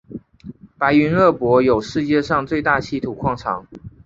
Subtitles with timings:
[0.79, 3.67] 白云鄂博有世界上最大稀土矿藏。